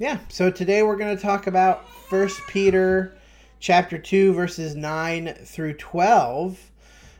Yeah, 0.00 0.20
so 0.28 0.48
today 0.48 0.84
we're 0.84 0.94
going 0.94 1.16
to 1.16 1.20
talk 1.20 1.48
about 1.48 1.90
First 1.90 2.40
Peter 2.46 3.18
chapter 3.58 3.98
2 3.98 4.32
verses 4.32 4.76
9 4.76 5.34
through 5.44 5.72
12. 5.72 6.70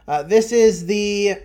Uh, 0.07 0.23
this 0.23 0.53
is 0.53 0.87
the 0.87 1.39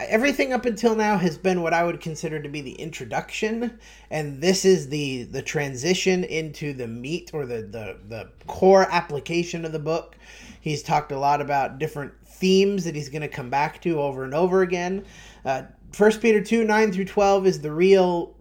everything 0.00 0.52
up 0.52 0.66
until 0.66 0.96
now 0.96 1.16
has 1.18 1.38
been 1.38 1.62
what 1.62 1.72
I 1.72 1.84
would 1.84 2.00
consider 2.00 2.42
to 2.42 2.48
be 2.48 2.62
the 2.62 2.72
introduction, 2.72 3.78
and 4.10 4.42
this 4.42 4.64
is 4.64 4.88
the 4.88 5.22
the 5.22 5.40
transition 5.40 6.24
into 6.24 6.72
the 6.72 6.88
meat 6.88 7.30
or 7.32 7.46
the 7.46 7.62
the, 7.62 7.98
the 8.08 8.28
core 8.48 8.88
application 8.90 9.64
of 9.64 9.70
the 9.70 9.78
book. 9.78 10.16
He's 10.60 10.82
talked 10.82 11.12
a 11.12 11.18
lot 11.18 11.40
about 11.40 11.78
different 11.78 12.12
themes 12.26 12.82
that 12.86 12.96
he's 12.96 13.08
going 13.08 13.22
to 13.22 13.28
come 13.28 13.50
back 13.50 13.80
to 13.82 14.00
over 14.00 14.24
and 14.24 14.34
over 14.34 14.62
again. 14.62 15.04
Uh, 15.44 15.62
First 15.92 16.20
Peter 16.20 16.42
2 16.42 16.64
9 16.64 16.90
through 16.90 17.04
12 17.04 17.46
is 17.46 17.60
the 17.60 17.70
real 17.70 18.34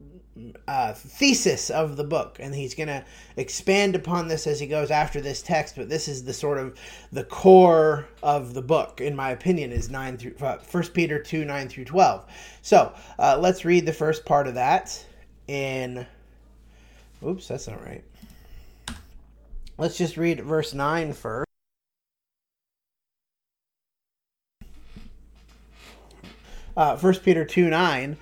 uh, 0.68 0.94
thesis 0.94 1.70
of 1.70 1.98
the 1.98 2.04
book 2.04 2.38
and 2.40 2.54
he's 2.54 2.74
going 2.74 2.88
to 2.88 3.04
expand 3.38 3.96
upon 3.96 4.28
this 4.28 4.48
as 4.48 4.60
he 4.60 4.68
goes 4.68 4.92
after 4.92 5.22
this 5.22 5.42
text 5.42 5.76
but 5.76 5.90
this 5.90 6.08
is 6.08 6.24
the 6.24 6.34
sort 6.34 6.58
of 6.58 6.78
the 7.12 7.24
core 7.24 8.08
of 8.24 8.54
the 8.54 8.62
book 8.62 9.02
in 9.02 9.16
my 9.16 9.32
opinion 9.32 9.72
is 9.72 9.90
9 9.90 10.18
through 10.18 10.36
uh, 10.42 10.58
1 10.72 10.84
peter 10.88 11.22
2 11.22 11.46
9 11.46 11.70
through 11.70 11.86
12 11.86 12.26
so 12.62 12.94
uh, 13.18 13.38
let's 13.40 13.66
read 13.66 13.86
the 13.86 13.94
first 13.94 14.26
part 14.26 14.48
of 14.48 14.54
that 14.54 15.06
in 15.48 16.06
oops 17.26 17.48
that's 17.48 17.68
not 17.68 17.84
right. 17.84 18.04
Let's 19.80 19.98
just 19.98 20.18
read 20.18 20.42
verse 20.42 20.74
9 20.74 21.14
first. 21.14 21.46
Uh, 26.76 26.98
1 26.98 27.16
peter 27.16 27.46
2 27.46 27.70
9 27.70 28.18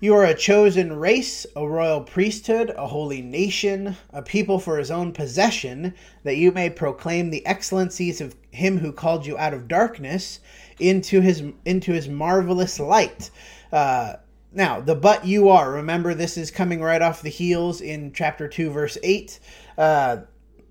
you 0.00 0.14
are 0.14 0.24
a 0.24 0.34
chosen 0.34 0.96
race, 0.96 1.46
a 1.56 1.66
royal 1.66 2.00
priesthood, 2.00 2.70
a 2.76 2.86
holy 2.86 3.20
nation, 3.20 3.96
a 4.12 4.22
people 4.22 4.60
for 4.60 4.78
his 4.78 4.90
own 4.90 5.12
possession, 5.12 5.94
that 6.22 6.36
you 6.36 6.52
may 6.52 6.70
proclaim 6.70 7.30
the 7.30 7.44
excellencies 7.44 8.20
of 8.20 8.36
him 8.50 8.78
who 8.78 8.92
called 8.92 9.26
you 9.26 9.36
out 9.36 9.54
of 9.54 9.66
darkness 9.66 10.40
into 10.78 11.20
his 11.20 11.42
into 11.64 11.92
his 11.92 12.08
marvelous 12.08 12.78
light. 12.78 13.30
Uh, 13.72 14.14
now, 14.52 14.80
the 14.80 14.94
but 14.94 15.26
you 15.26 15.48
are. 15.48 15.72
Remember, 15.72 16.14
this 16.14 16.36
is 16.36 16.50
coming 16.50 16.80
right 16.80 17.02
off 17.02 17.22
the 17.22 17.28
heels 17.28 17.80
in 17.80 18.12
chapter 18.12 18.48
2, 18.48 18.70
verse 18.70 18.96
8. 19.02 19.38
Uh, 19.76 20.16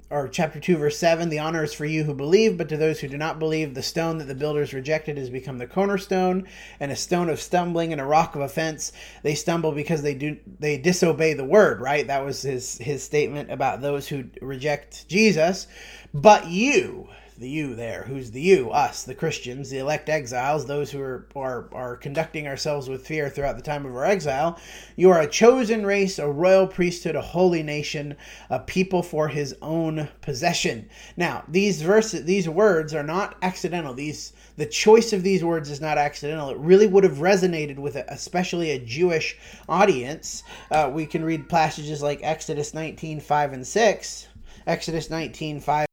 or 0.10 0.28
chapter 0.28 0.60
2 0.60 0.78
verse 0.78 0.98
7 0.98 1.30
the 1.30 1.40
honor 1.40 1.64
is 1.64 1.74
for 1.74 1.86
you 1.86 2.04
who 2.04 2.14
believe 2.14 2.58
but 2.58 2.70
to 2.70 2.78
those 2.78 3.00
who 3.00 3.08
do 3.08 3.18
not 3.18 3.40
believe 3.40 3.74
the 3.74 3.84
stone 3.84 4.18
that 4.18 4.26
the 4.26 4.36
builders 4.36 4.74
rejected 4.74 5.18
has 5.18 5.30
become 5.30 5.58
the 5.58 5.68
cornerstone 5.68 6.48
and 6.80 6.92
a 6.92 6.96
stone 6.96 7.30
of 7.30 7.42
stumbling 7.42 7.92
and 7.92 8.02
a 8.02 8.06
rock 8.06 8.36
of 8.36 8.42
offense. 8.42 8.92
They 9.24 9.36
stumble 9.36 9.72
because 9.72 10.02
they 10.02 10.14
do 10.14 10.38
they 10.60 10.78
disobey 10.78 11.34
the 11.34 11.46
word 11.46 11.82
right? 11.82 12.08
That 12.08 12.26
was 12.26 12.42
his 12.42 12.78
his 12.78 13.04
statement 13.04 13.52
about 13.52 13.82
those 13.82 14.08
who 14.08 14.26
reject 14.42 15.08
jesus. 15.08 15.68
But 16.14 16.48
you 16.48 17.10
the 17.40 17.50
you 17.50 17.76
there. 17.76 18.04
Who's 18.04 18.32
the 18.32 18.42
you? 18.42 18.72
Us, 18.72 19.04
the 19.04 19.14
Christians, 19.14 19.70
the 19.70 19.78
elect 19.78 20.10
exiles, 20.10 20.66
those 20.66 20.92
who 20.92 21.02
are, 21.02 21.28
are, 21.36 21.70
are 21.72 21.96
conducting 21.96 22.48
ourselves 22.48 22.90
with 22.90 23.06
fear 23.06 23.30
throughout 23.30 23.56
the 23.56 23.62
time 23.62 23.86
of 23.86 23.96
our 23.96 24.06
exile. 24.06 24.60
You 24.96 25.12
are 25.12 25.22
a 25.22 25.28
chosen 25.28 25.86
race, 25.86 26.18
a 26.18 26.28
royal 26.28 26.68
priesthood, 26.68 27.16
a 27.16 27.22
holy 27.22 27.62
nation, 27.62 28.16
a 28.50 28.60
people 28.60 29.04
for 29.04 29.28
his 29.28 29.56
own 29.62 30.10
possession. 30.22 30.90
Now, 31.16 31.44
these 31.48 31.82
verses, 31.82 32.26
these 32.26 32.50
words 32.50 32.94
are 32.94 33.04
not 33.04 33.38
accidental. 33.42 33.94
These 33.94 34.34
the 34.56 34.66
choice 34.66 35.14
of 35.14 35.22
these 35.22 35.44
words 35.44 35.70
is 35.70 35.80
not 35.80 36.00
accidental. 36.00 36.50
It 36.50 36.58
really 36.58 36.88
would 36.88 37.04
have 37.04 37.18
resonated 37.18 37.78
with 37.78 37.96
a, 37.96 38.06
especially 38.12 38.72
a 38.72 38.80
Jewish 38.80 39.38
audience. 39.70 40.42
Uh, 40.72 40.90
we 40.92 41.06
can 41.06 41.24
read 41.24 41.48
passages 41.48 42.02
like 42.02 42.20
Exodus 42.24 42.74
19, 42.74 43.20
5 43.20 43.54
and 43.54 43.68
6. 43.68 44.28
Exodus 44.66 45.10
19, 45.10 45.60
5 45.62 45.87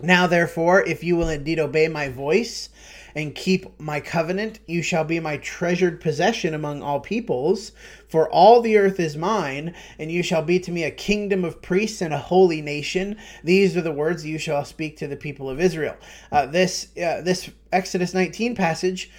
Now, 0.00 0.26
therefore, 0.26 0.86
if 0.86 1.02
you 1.02 1.16
will 1.16 1.28
indeed 1.28 1.58
obey 1.58 1.88
my 1.88 2.08
voice 2.08 2.68
and 3.14 3.34
keep 3.34 3.80
my 3.80 3.98
covenant, 3.98 4.60
you 4.66 4.80
shall 4.80 5.02
be 5.02 5.18
my 5.18 5.38
treasured 5.38 6.00
possession 6.00 6.54
among 6.54 6.82
all 6.82 7.00
peoples. 7.00 7.72
For 8.06 8.30
all 8.30 8.60
the 8.60 8.76
earth 8.76 9.00
is 9.00 9.16
mine, 9.16 9.74
and 9.98 10.12
you 10.12 10.22
shall 10.22 10.42
be 10.42 10.60
to 10.60 10.70
me 10.70 10.84
a 10.84 10.90
kingdom 10.90 11.44
of 11.44 11.60
priests 11.60 12.00
and 12.00 12.14
a 12.14 12.18
holy 12.18 12.62
nation. 12.62 13.16
These 13.42 13.76
are 13.76 13.82
the 13.82 13.92
words 13.92 14.24
you 14.24 14.38
shall 14.38 14.64
speak 14.64 14.96
to 14.98 15.08
the 15.08 15.16
people 15.16 15.50
of 15.50 15.60
Israel. 15.60 15.96
Uh, 16.30 16.46
this 16.46 16.96
uh, 16.96 17.22
this 17.22 17.50
Exodus 17.72 18.14
19 18.14 18.54
passage 18.54 19.10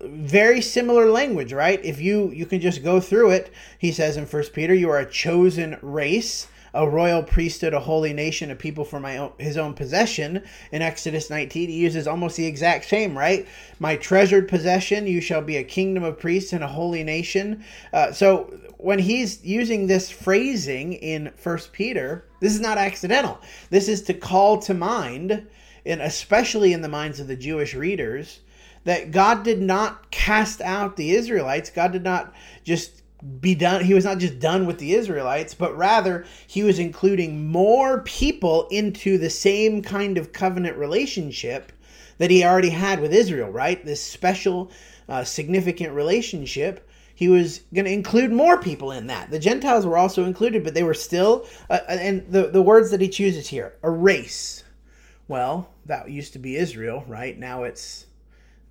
very 0.00 0.60
similar 0.60 1.10
language 1.10 1.52
right 1.52 1.84
if 1.84 2.00
you 2.00 2.30
you 2.30 2.46
can 2.46 2.60
just 2.60 2.82
go 2.82 3.00
through 3.00 3.30
it 3.30 3.52
he 3.78 3.92
says 3.92 4.16
in 4.16 4.24
first 4.24 4.52
peter 4.52 4.74
you 4.74 4.88
are 4.88 4.98
a 4.98 5.10
chosen 5.10 5.76
race 5.82 6.48
a 6.74 6.88
royal 6.88 7.22
priesthood, 7.22 7.74
a 7.74 7.80
holy 7.80 8.12
nation, 8.12 8.50
a 8.50 8.56
people 8.56 8.84
for 8.84 8.98
my 8.98 9.18
own, 9.18 9.32
his 9.38 9.56
own 9.56 9.74
possession. 9.74 10.42
In 10.70 10.82
Exodus 10.82 11.28
19, 11.28 11.68
he 11.68 11.76
uses 11.76 12.06
almost 12.06 12.36
the 12.36 12.46
exact 12.46 12.86
same, 12.86 13.16
right? 13.16 13.46
My 13.78 13.96
treasured 13.96 14.48
possession, 14.48 15.06
you 15.06 15.20
shall 15.20 15.42
be 15.42 15.56
a 15.56 15.64
kingdom 15.64 16.02
of 16.02 16.18
priests 16.18 16.52
and 16.52 16.64
a 16.64 16.68
holy 16.68 17.04
nation. 17.04 17.64
Uh, 17.92 18.12
so 18.12 18.58
when 18.78 18.98
he's 18.98 19.44
using 19.44 19.86
this 19.86 20.10
phrasing 20.10 20.94
in 20.94 21.30
First 21.36 21.72
Peter, 21.72 22.24
this 22.40 22.54
is 22.54 22.60
not 22.60 22.78
accidental. 22.78 23.40
This 23.70 23.88
is 23.88 24.02
to 24.02 24.14
call 24.14 24.58
to 24.60 24.74
mind, 24.74 25.46
and 25.84 26.00
especially 26.00 26.72
in 26.72 26.82
the 26.82 26.88
minds 26.88 27.20
of 27.20 27.28
the 27.28 27.36
Jewish 27.36 27.74
readers, 27.74 28.40
that 28.84 29.12
God 29.12 29.44
did 29.44 29.62
not 29.62 30.10
cast 30.10 30.60
out 30.60 30.96
the 30.96 31.12
Israelites. 31.12 31.70
God 31.70 31.92
did 31.92 32.02
not 32.02 32.34
just 32.64 33.01
be 33.40 33.54
done 33.54 33.84
he 33.84 33.94
was 33.94 34.04
not 34.04 34.18
just 34.18 34.40
done 34.40 34.66
with 34.66 34.78
the 34.78 34.94
Israelites 34.94 35.54
but 35.54 35.76
rather 35.76 36.24
he 36.46 36.62
was 36.64 36.78
including 36.78 37.46
more 37.48 38.00
people 38.02 38.66
into 38.70 39.16
the 39.16 39.30
same 39.30 39.80
kind 39.80 40.18
of 40.18 40.32
covenant 40.32 40.76
relationship 40.76 41.72
that 42.18 42.30
he 42.30 42.44
already 42.44 42.70
had 42.70 43.00
with 43.00 43.12
Israel 43.12 43.50
right? 43.50 43.84
This 43.84 44.02
special 44.02 44.70
uh, 45.08 45.24
significant 45.24 45.92
relationship. 45.92 46.88
He 47.14 47.28
was 47.28 47.60
going 47.72 47.84
to 47.84 47.92
include 47.92 48.32
more 48.32 48.58
people 48.58 48.90
in 48.90 49.06
that. 49.06 49.30
The 49.30 49.38
gentiles 49.38 49.86
were 49.86 49.98
also 49.98 50.24
included 50.24 50.64
but 50.64 50.74
they 50.74 50.82
were 50.82 50.94
still 50.94 51.46
uh, 51.70 51.78
and 51.88 52.26
the 52.28 52.48
the 52.48 52.62
words 52.62 52.90
that 52.90 53.00
he 53.00 53.08
chooses 53.08 53.48
here 53.48 53.74
a 53.82 53.90
race. 53.90 54.64
Well 55.28 55.68
that 55.86 56.10
used 56.10 56.32
to 56.32 56.40
be 56.40 56.56
Israel 56.56 57.04
right? 57.06 57.38
Now 57.38 57.62
it's 57.62 58.06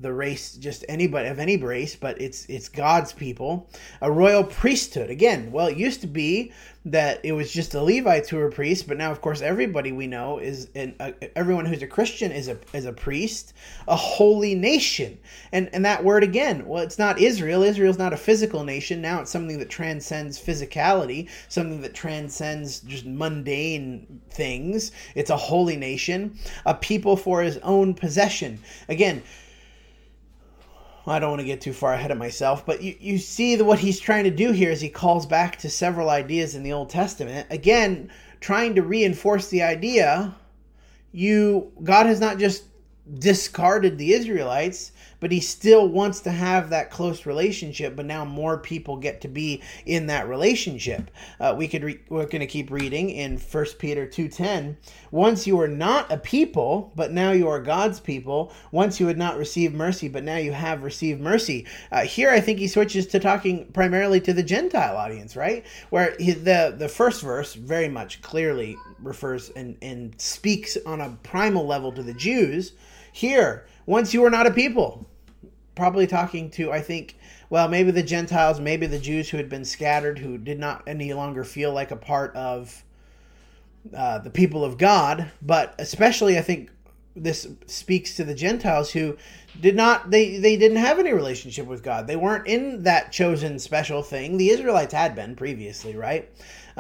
the 0.01 0.12
race 0.12 0.53
just 0.53 0.84
anybody 0.89 1.28
of 1.28 1.39
any 1.39 1.57
race 1.57 1.95
but 1.95 2.19
it's 2.22 2.45
it's 2.47 2.67
god's 2.69 3.13
people. 3.13 3.69
A 4.01 4.12
royal 4.12 4.44
priesthood. 4.44 5.09
Again 5.09 5.51
well 5.51 5.67
it 5.67 5.78
used 5.78 6.01
to 6.01 6.07
be 6.07 6.51
that 6.84 7.19
it 7.23 7.34
was 7.34 7.51
just 7.51 7.72
the 7.73 7.84
levites 7.84 8.29
who 8.29 8.38
were 8.38 8.50
priests 8.50 8.84
but 8.84 8.97
now 8.97 9.11
of 9.11 9.22
course 9.22 9.41
everybody 9.41 9.91
we 9.91 10.07
know 10.07 10.40
is 10.40 10.67
uh, 10.75 11.11
everyone 11.35 11.63
who's 11.63 11.84
a 11.84 11.88
christian 11.88 12.31
is 12.31 12.47
a 12.47 12.57
is 12.73 12.85
a 12.85 12.94
priest 12.94 13.53
a 13.88 13.95
holy 13.95 14.56
nation. 14.56 15.19
And 15.51 15.69
and 15.73 15.85
that 15.85 16.03
word 16.03 16.23
again 16.23 16.66
well 16.66 16.84
it's 16.84 16.97
not 16.97 17.19
israel. 17.19 17.61
Israel's 17.61 18.00
not 18.00 18.13
a 18.13 18.17
physical 18.17 18.63
nation. 18.63 19.01
Now 19.01 19.22
it's 19.22 19.31
something 19.31 19.59
that 19.59 19.69
transcends 19.69 20.41
physicality 20.41 21.29
something 21.47 21.81
that 21.81 21.94
transcends 21.94 22.79
just 22.81 23.06
mundane 23.06 24.22
things. 24.31 24.91
It's 25.13 25.29
a 25.29 25.38
holy 25.38 25.78
nation 25.78 26.40
a 26.66 26.73
people 26.73 27.16
for 27.16 27.41
his 27.44 27.57
own 27.57 27.94
possession. 27.94 28.59
Again 28.90 29.22
I 31.07 31.19
don't 31.19 31.31
want 31.31 31.41
to 31.41 31.45
get 31.45 31.62
too 31.62 31.73
far 31.73 31.94
ahead 31.94 32.12
of 32.12 32.17
myself, 32.17 32.66
but 32.66 32.81
you, 32.81 32.95
you 33.00 33.17
see 33.17 33.59
what 33.62 33.79
he's 33.79 34.00
trying 34.00 34.23
to 34.25 34.31
do 34.31 34.51
here 34.51 34.69
is 34.69 34.81
he 34.81 34.89
calls 34.89 35.25
back 35.25 35.57
to 35.59 35.69
several 35.69 36.09
ideas 36.09 36.56
in 36.56 36.63
the 36.63 36.73
Old 36.73 36.89
Testament. 36.89 37.47
Again, 37.50 38.12
trying 38.39 38.75
to 38.75 38.84
reinforce 38.84 39.47
the 39.47 39.63
idea 39.63 40.35
you 41.11 41.72
God 41.84 42.06
has 42.06 42.19
not 42.19 42.38
just 42.38 42.66
discarded 43.19 43.97
the 43.97 44.13
Israelites, 44.13 44.91
but 45.22 45.32
he 45.32 45.40
still 45.40 45.88
wants 45.88 46.20
to 46.20 46.32
have 46.32 46.70
that 46.70 46.92
close 46.92 47.26
relationship. 47.26 47.96
But 47.96 48.06
now 48.06 48.26
more 48.26 48.58
people 48.58 48.98
get 48.98 49.22
to 49.22 49.30
be 49.30 49.62
in 49.86 50.08
that 50.08 50.28
relationship. 50.28 51.09
Uh, 51.40 51.56
we 51.58 51.70
could 51.70 51.84
re- 51.84 52.02
we're 52.09 52.26
going 52.26 52.41
to 52.41 52.47
keep 52.47 52.70
reading 52.70 53.12
in 53.12 53.38
First 53.38 53.79
Peter 53.79 54.06
two 54.06 54.28
ten. 54.28 54.76
Once 55.12 55.47
you 55.47 55.56
were 55.56 55.68
not 55.70 56.12
a 56.12 56.18
people, 56.18 56.91
but 56.96 57.14
now 57.14 57.32
you 57.32 57.47
are 57.47 57.62
God's 57.62 58.02
people. 58.02 58.52
Once 58.72 59.00
you 59.00 59.08
had 59.08 59.18
not 59.18 59.38
received 59.38 59.76
mercy, 59.76 60.09
but 60.09 60.23
now 60.23 60.38
you 60.38 60.52
have 60.52 60.84
received 60.84 61.22
mercy. 61.22 61.66
Uh, 61.91 62.02
here, 62.02 62.32
I 62.32 62.41
think 62.41 62.59
he 62.59 62.67
switches 62.67 63.08
to 63.08 63.20
talking 63.20 63.72
primarily 63.72 64.20
to 64.22 64.34
the 64.34 64.44
Gentile 64.44 64.97
audience, 64.97 65.35
right? 65.35 65.64
Where 65.91 66.16
he, 66.20 66.32
the 66.32 66.76
the 66.76 66.90
first 66.90 67.22
verse 67.22 67.53
very 67.53 67.88
much 67.88 68.22
clearly 68.22 68.76
refers 69.03 69.52
and 69.52 69.78
and 69.84 70.20
speaks 70.20 70.78
on 70.85 71.00
a 71.00 71.17
primal 71.22 71.67
level 71.67 71.91
to 71.91 72.02
the 72.02 72.14
Jews. 72.16 72.74
Here, 73.14 73.67
once 73.85 74.14
you 74.14 74.22
were 74.22 74.29
not 74.29 74.47
a 74.47 74.52
people, 74.52 75.06
probably 75.76 76.08
talking 76.08 76.50
to, 76.52 76.72
I 76.72 76.82
think, 76.82 77.18
well, 77.50 77.68
maybe 77.68 77.91
the 77.91 78.03
Gentiles, 78.03 78.59
maybe 78.59 78.88
the 78.88 79.00
Jews 79.00 79.29
who 79.29 79.38
had 79.38 79.50
been 79.50 79.66
scattered, 79.66 80.20
who 80.20 80.38
did 80.38 80.59
not 80.59 80.84
any 80.88 81.14
longer 81.14 81.44
feel 81.44 81.73
like 81.73 81.91
a 81.91 81.96
part 81.96 82.35
of 82.35 82.84
uh, 83.96 84.20
the 84.20 84.29
people 84.29 84.64
of 84.64 84.78
God, 84.78 85.32
but 85.41 85.76
especially, 85.79 86.38
I 86.38 86.41
think, 86.41 86.70
this 87.16 87.47
speaks 87.66 88.16
to 88.16 88.23
the 88.23 88.34
Gentiles 88.34 88.91
who 88.91 89.18
did 89.59 89.76
not 89.76 90.12
they 90.12 90.38
they 90.38 90.56
didn't 90.56 90.78
have 90.78 90.97
any 90.97 91.12
relationship 91.12 91.68
with 91.68 91.84
God. 91.84 92.08
They 92.08 92.16
weren't 92.16 92.47
in 92.47 92.84
that 92.84 93.12
chosen 93.12 93.59
special 93.59 94.02
thing. 94.02 94.38
The 94.38 94.50
Israelites 94.50 94.94
had 94.94 95.14
been 95.14 95.35
previously, 95.35 95.96
right? 95.96 96.29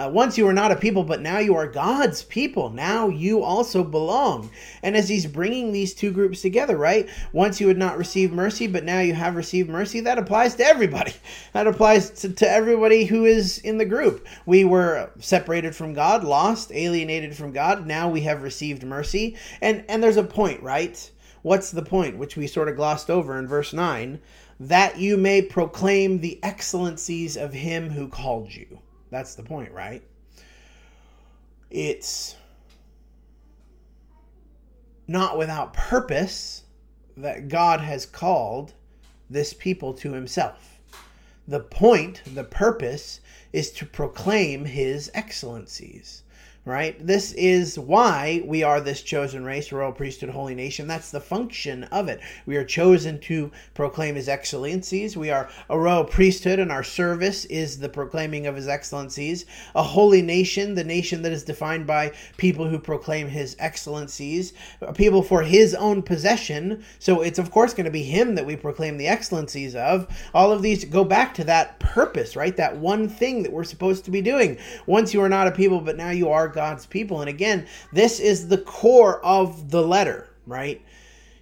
Uh, 0.01 0.09
once 0.09 0.35
you 0.35 0.45
were 0.45 0.53
not 0.53 0.71
a 0.71 0.75
people, 0.75 1.03
but 1.03 1.21
now 1.21 1.37
you 1.37 1.55
are 1.55 1.67
God's 1.67 2.23
people. 2.23 2.71
Now 2.71 3.07
you 3.07 3.43
also 3.43 3.83
belong. 3.83 4.49
And 4.81 4.97
as 4.97 5.07
he's 5.07 5.27
bringing 5.27 5.71
these 5.71 5.93
two 5.93 6.11
groups 6.11 6.41
together, 6.41 6.75
right? 6.75 7.07
Once 7.33 7.61
you 7.61 7.67
had 7.67 7.77
not 7.77 7.99
received 7.99 8.33
mercy, 8.33 8.65
but 8.65 8.83
now 8.83 8.99
you 9.01 9.13
have 9.13 9.35
received 9.35 9.69
mercy, 9.69 9.99
that 9.99 10.17
applies 10.17 10.55
to 10.55 10.65
everybody. 10.65 11.13
That 11.53 11.67
applies 11.67 12.09
to, 12.21 12.29
to 12.29 12.49
everybody 12.49 13.03
who 13.03 13.25
is 13.25 13.59
in 13.59 13.77
the 13.77 13.85
group. 13.85 14.25
We 14.45 14.63
were 14.63 15.11
separated 15.19 15.75
from 15.75 15.93
God, 15.93 16.23
lost, 16.23 16.71
alienated 16.71 17.35
from 17.35 17.51
God. 17.51 17.85
Now 17.85 18.09
we 18.09 18.21
have 18.21 18.41
received 18.41 18.83
mercy. 18.83 19.35
And 19.61 19.83
and 19.89 20.01
there's 20.01 20.17
a 20.17 20.23
point, 20.23 20.63
right? 20.63 21.11
What's 21.41 21.69
the 21.69 21.83
point? 21.83 22.17
Which 22.17 22.37
we 22.37 22.47
sort 22.47 22.69
of 22.69 22.77
glossed 22.77 23.09
over 23.09 23.37
in 23.37 23.47
verse 23.47 23.73
9 23.73 24.19
that 24.61 24.97
you 24.97 25.17
may 25.17 25.41
proclaim 25.41 26.21
the 26.21 26.39
excellencies 26.41 27.35
of 27.35 27.53
him 27.53 27.89
who 27.89 28.07
called 28.07 28.55
you. 28.55 28.79
That's 29.11 29.35
the 29.35 29.43
point, 29.43 29.71
right? 29.71 30.01
It's 31.69 32.35
not 35.07 35.37
without 35.37 35.73
purpose 35.73 36.63
that 37.17 37.49
God 37.49 37.81
has 37.81 38.05
called 38.05 38.73
this 39.29 39.53
people 39.53 39.93
to 39.95 40.13
himself. 40.13 40.79
The 41.47 41.59
point, 41.59 42.21
the 42.33 42.45
purpose, 42.45 43.19
is 43.51 43.71
to 43.73 43.85
proclaim 43.85 44.65
his 44.65 45.11
excellencies 45.13 46.23
right? 46.63 46.95
This 47.05 47.33
is 47.33 47.79
why 47.79 48.43
we 48.45 48.61
are 48.61 48.79
this 48.79 49.01
chosen 49.01 49.43
race, 49.43 49.71
royal 49.71 49.91
priesthood, 49.91 50.29
holy 50.29 50.53
nation. 50.53 50.87
That's 50.87 51.09
the 51.09 51.19
function 51.19 51.85
of 51.85 52.07
it. 52.07 52.19
We 52.45 52.55
are 52.55 52.63
chosen 52.63 53.19
to 53.21 53.51
proclaim 53.73 54.13
his 54.13 54.29
excellencies. 54.29 55.17
We 55.17 55.31
are 55.31 55.49
a 55.69 55.79
royal 55.79 56.03
priesthood, 56.03 56.59
and 56.59 56.71
our 56.71 56.83
service 56.83 57.45
is 57.45 57.79
the 57.79 57.89
proclaiming 57.89 58.45
of 58.45 58.55
his 58.55 58.67
excellencies. 58.67 59.45
A 59.73 59.81
holy 59.81 60.21
nation, 60.21 60.75
the 60.75 60.83
nation 60.83 61.23
that 61.23 61.31
is 61.31 61.43
defined 61.43 61.87
by 61.87 62.11
people 62.37 62.67
who 62.67 62.77
proclaim 62.77 63.27
his 63.27 63.55
excellencies, 63.57 64.53
uh, 64.83 64.91
people 64.91 65.23
for 65.23 65.41
his 65.41 65.73
own 65.73 66.03
possession. 66.03 66.83
So 66.99 67.21
it's, 67.21 67.39
of 67.39 67.49
course, 67.49 67.73
going 67.73 67.85
to 67.85 67.91
be 67.91 68.03
him 68.03 68.35
that 68.35 68.45
we 68.45 68.55
proclaim 68.55 68.97
the 68.97 69.07
excellencies 69.07 69.75
of. 69.75 70.07
All 70.31 70.51
of 70.51 70.61
these 70.61 70.85
go 70.85 71.03
back 71.03 71.33
to 71.35 71.43
that 71.45 71.79
purpose, 71.79 72.35
right? 72.35 72.55
That 72.55 72.77
one 72.77 73.09
thing 73.09 73.41
that 73.41 73.51
we're 73.51 73.63
supposed 73.63 74.05
to 74.05 74.11
be 74.11 74.21
doing. 74.21 74.59
Once 74.85 75.11
you 75.11 75.23
are 75.23 75.29
not 75.29 75.47
a 75.47 75.51
people, 75.51 75.81
but 75.81 75.97
now 75.97 76.11
you 76.11 76.29
are 76.29 76.50
God's 76.53 76.85
people. 76.85 77.21
And 77.21 77.29
again, 77.29 77.67
this 77.91 78.19
is 78.19 78.47
the 78.47 78.57
core 78.57 79.23
of 79.25 79.71
the 79.71 79.81
letter, 79.81 80.29
right? 80.45 80.81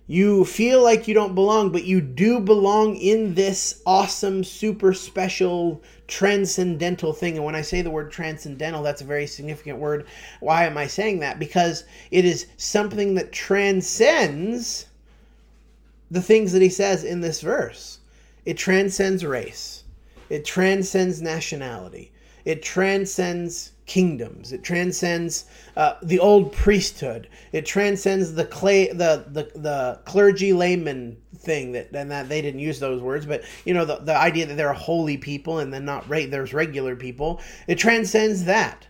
You 0.07 0.43
feel 0.43 0.81
like 0.83 1.07
you 1.07 1.13
don't 1.13 1.35
belong, 1.35 1.71
but 1.71 1.83
you 1.83 2.01
do 2.01 2.39
belong 2.39 2.95
in 2.95 3.35
this 3.35 3.81
awesome, 3.85 4.43
super 4.43 4.91
special, 4.91 5.83
transcendental 6.07 7.13
thing. 7.13 7.35
And 7.35 7.45
when 7.45 7.53
I 7.53 7.61
say 7.61 7.83
the 7.83 7.91
word 7.91 8.11
transcendental, 8.11 8.81
that's 8.81 9.01
a 9.01 9.05
very 9.05 9.27
significant 9.27 9.77
word. 9.77 10.07
Why 10.39 10.65
am 10.65 10.79
I 10.79 10.87
saying 10.87 11.19
that? 11.19 11.37
Because 11.37 11.83
it 12.09 12.25
is 12.25 12.47
something 12.57 13.13
that 13.13 13.31
transcends 13.31 14.87
the 16.09 16.23
things 16.23 16.53
that 16.53 16.61
he 16.63 16.69
says 16.69 17.03
in 17.03 17.21
this 17.21 17.41
verse. 17.41 17.99
It 18.45 18.57
transcends 18.57 19.23
race, 19.23 19.83
it 20.29 20.43
transcends 20.43 21.21
nationality, 21.21 22.11
it 22.49 22.63
transcends 22.63 23.73
kingdoms. 23.85 24.51
It 24.51 24.63
transcends 24.63 25.45
uh, 25.77 25.97
the 26.01 26.17
old 26.17 26.51
priesthood. 26.51 27.29
It 27.51 27.63
transcends 27.63 28.33
the 28.33 28.43
clay, 28.43 28.87
the 28.87 29.25
the, 29.27 29.51
the 29.53 29.99
clergy 30.05 30.51
layman 30.51 31.17
thing 31.37 31.73
that 31.73 31.91
and 31.93 32.09
that 32.09 32.27
they 32.27 32.41
didn't 32.41 32.59
use 32.59 32.79
those 32.79 33.03
words, 33.03 33.27
but 33.27 33.43
you 33.65 33.75
know 33.75 33.85
the, 33.85 33.97
the 33.97 34.17
idea 34.17 34.47
that 34.47 34.55
they're 34.55 34.73
holy 34.73 35.15
people 35.15 35.59
and 35.59 35.71
then 35.71 35.85
not 35.85 36.09
right 36.09 36.31
there's 36.31 36.51
regular 36.51 36.95
people. 36.95 37.39
It 37.67 37.75
transcends 37.75 38.45
that. 38.45 38.87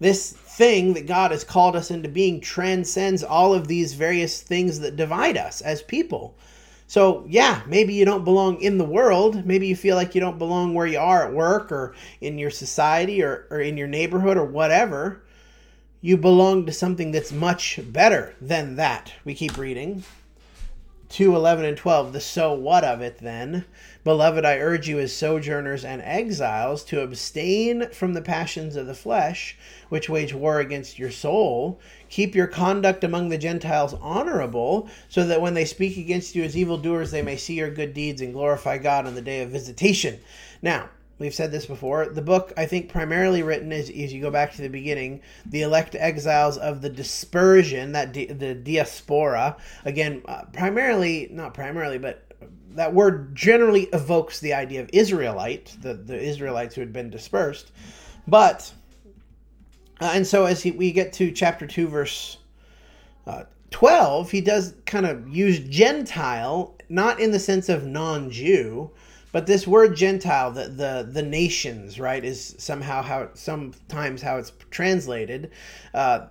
This 0.00 0.32
thing 0.32 0.94
that 0.94 1.06
God 1.06 1.32
has 1.32 1.44
called 1.44 1.76
us 1.76 1.90
into 1.90 2.08
being 2.08 2.40
transcends 2.40 3.22
all 3.22 3.52
of 3.52 3.68
these 3.68 3.92
various 3.92 4.40
things 4.40 4.80
that 4.80 4.96
divide 4.96 5.36
us 5.36 5.60
as 5.60 5.82
people. 5.82 6.34
So, 6.92 7.24
yeah, 7.26 7.62
maybe 7.66 7.94
you 7.94 8.04
don't 8.04 8.22
belong 8.22 8.60
in 8.60 8.76
the 8.76 8.84
world. 8.84 9.46
Maybe 9.46 9.66
you 9.66 9.74
feel 9.74 9.96
like 9.96 10.14
you 10.14 10.20
don't 10.20 10.36
belong 10.36 10.74
where 10.74 10.86
you 10.86 10.98
are 10.98 11.26
at 11.26 11.32
work 11.32 11.72
or 11.72 11.94
in 12.20 12.36
your 12.36 12.50
society 12.50 13.22
or, 13.22 13.46
or 13.48 13.60
in 13.60 13.78
your 13.78 13.88
neighborhood 13.88 14.36
or 14.36 14.44
whatever. 14.44 15.22
You 16.02 16.18
belong 16.18 16.66
to 16.66 16.72
something 16.72 17.10
that's 17.10 17.32
much 17.32 17.80
better 17.82 18.34
than 18.42 18.76
that. 18.76 19.10
We 19.24 19.34
keep 19.34 19.56
reading. 19.56 20.04
2 21.12 21.36
11 21.36 21.66
and 21.66 21.76
12 21.76 22.14
the 22.14 22.20
so 22.20 22.54
what 22.54 22.82
of 22.82 23.02
it 23.02 23.18
then? 23.18 23.66
Beloved 24.02 24.46
i 24.46 24.56
urge 24.56 24.88
you 24.88 24.98
as 24.98 25.14
sojourners 25.14 25.84
and 25.84 26.00
exiles 26.00 26.82
to 26.84 27.02
abstain 27.02 27.90
from 27.90 28.14
the 28.14 28.22
passions 28.22 28.76
of 28.76 28.86
the 28.86 28.94
flesh 28.94 29.54
which 29.90 30.08
wage 30.08 30.32
war 30.32 30.58
against 30.58 30.98
your 30.98 31.10
soul. 31.10 31.78
Keep 32.08 32.34
your 32.34 32.46
conduct 32.46 33.04
among 33.04 33.28
the 33.28 33.36
gentiles 33.36 33.92
honorable 34.00 34.88
so 35.10 35.26
that 35.26 35.42
when 35.42 35.52
they 35.52 35.66
speak 35.66 35.98
against 35.98 36.34
you 36.34 36.44
as 36.44 36.56
evildoers 36.56 37.10
they 37.10 37.20
may 37.20 37.36
see 37.36 37.56
your 37.56 37.68
good 37.68 37.92
deeds 37.92 38.22
and 38.22 38.32
glorify 38.32 38.78
god 38.78 39.06
on 39.06 39.14
the 39.14 39.20
day 39.20 39.42
of 39.42 39.50
visitation. 39.50 40.18
Now 40.62 40.88
We've 41.22 41.32
said 41.32 41.52
this 41.52 41.66
before. 41.66 42.06
The 42.06 42.20
book, 42.20 42.52
I 42.56 42.66
think, 42.66 42.88
primarily 42.88 43.44
written 43.44 43.72
as, 43.72 43.88
as 43.88 44.12
you 44.12 44.20
go 44.20 44.32
back 44.32 44.52
to 44.54 44.62
the 44.62 44.68
beginning, 44.68 45.20
the 45.46 45.62
elect 45.62 45.94
exiles 45.94 46.58
of 46.58 46.82
the 46.82 46.90
dispersion, 46.90 47.92
that 47.92 48.12
di- 48.12 48.26
the 48.26 48.56
diaspora. 48.56 49.56
Again, 49.84 50.22
uh, 50.26 50.46
primarily, 50.52 51.28
not 51.30 51.54
primarily, 51.54 51.98
but 51.98 52.24
that 52.72 52.92
word 52.92 53.36
generally 53.36 53.84
evokes 53.92 54.40
the 54.40 54.52
idea 54.52 54.80
of 54.80 54.90
Israelite, 54.92 55.76
the, 55.80 55.94
the 55.94 56.20
Israelites 56.20 56.74
who 56.74 56.80
had 56.80 56.92
been 56.92 57.08
dispersed. 57.08 57.70
But, 58.26 58.72
uh, 60.00 60.10
and 60.14 60.26
so 60.26 60.46
as 60.46 60.60
he, 60.60 60.72
we 60.72 60.90
get 60.90 61.12
to 61.12 61.30
chapter 61.30 61.68
2, 61.68 61.86
verse 61.86 62.38
uh, 63.28 63.44
12, 63.70 64.28
he 64.28 64.40
does 64.40 64.74
kind 64.86 65.06
of 65.06 65.28
use 65.28 65.60
Gentile, 65.60 66.76
not 66.88 67.20
in 67.20 67.30
the 67.30 67.38
sense 67.38 67.68
of 67.68 67.86
non 67.86 68.28
Jew 68.28 68.90
but 69.32 69.46
this 69.46 69.66
word 69.66 69.96
Gentile, 69.96 70.50
the, 70.50 70.68
the 70.68 71.08
the 71.10 71.22
nations, 71.22 71.98
right, 71.98 72.24
is 72.24 72.54
somehow 72.58 73.02
how 73.02 73.30
sometimes 73.34 74.22
how 74.22 74.36
it's 74.36 74.52
translated. 74.70 75.50
Uh, 75.92 76.26